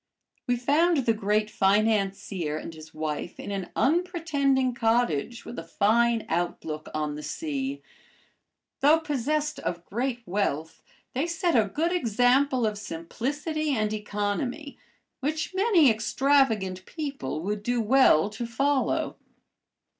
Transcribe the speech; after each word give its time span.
We 0.47 0.55
found 0.55 1.05
the 1.05 1.13
great 1.13 1.47
financier 1.51 2.57
and 2.57 2.73
his 2.73 2.91
wife 2.91 3.39
in 3.39 3.51
an 3.51 3.69
unpretending 3.75 4.73
cottage 4.73 5.45
with 5.45 5.59
a 5.59 5.63
fine 5.63 6.25
outlook 6.27 6.89
on 6.91 7.13
the 7.13 7.21
sea. 7.21 7.83
Though 8.79 8.99
possessed 8.99 9.59
of 9.59 9.85
great 9.85 10.23
wealth 10.25 10.81
they 11.13 11.27
set 11.27 11.55
a 11.55 11.69
good 11.69 11.91
example 11.91 12.65
of 12.65 12.79
simplicity 12.79 13.75
and 13.77 13.93
economy, 13.93 14.79
which 15.19 15.53
many 15.53 15.91
extravagant 15.91 16.87
people 16.87 17.43
would 17.43 17.61
do 17.61 17.79
well 17.79 18.31
to 18.31 18.47
follow. 18.47 19.17